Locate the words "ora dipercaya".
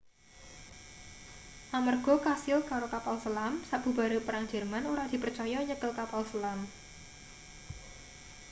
4.93-5.57